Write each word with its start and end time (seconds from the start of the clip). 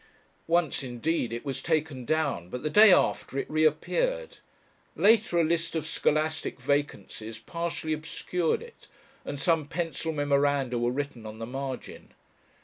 Once 0.47 0.81
indeed 0.81 1.31
it 1.31 1.45
was 1.45 1.61
taken 1.61 2.05
down, 2.05 2.49
but 2.49 2.63
the 2.63 2.71
day 2.71 2.91
after 2.91 3.37
it 3.37 3.47
reappeared. 3.47 4.39
Later 4.95 5.39
a 5.39 5.43
list 5.43 5.75
of 5.75 5.85
scholastic 5.85 6.59
vacancies 6.59 7.37
partially 7.37 7.93
obscured 7.93 8.63
it, 8.63 8.87
and 9.23 9.39
some 9.39 9.67
pencil 9.67 10.11
memoranda 10.11 10.79
were 10.79 10.89
written 10.89 11.27
on 11.27 11.37
the 11.37 11.45
margin. 11.45 12.15